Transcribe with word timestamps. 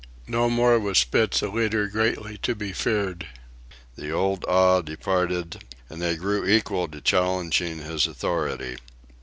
No 0.27 0.49
more 0.49 0.79
was 0.79 0.97
Spitz 0.97 1.43
a 1.43 1.49
leader 1.49 1.85
greatly 1.85 2.35
to 2.39 2.55
be 2.55 2.73
feared. 2.73 3.27
The 3.95 4.09
old 4.09 4.43
awe 4.47 4.81
departed, 4.81 5.63
and 5.91 6.01
they 6.01 6.15
grew 6.15 6.43
equal 6.43 6.87
to 6.87 7.01
challenging 7.01 7.77
his 7.77 8.07
authority. 8.07 8.77